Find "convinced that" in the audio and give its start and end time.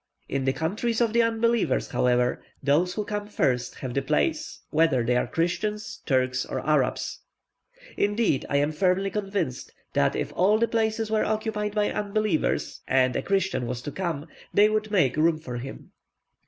9.11-10.15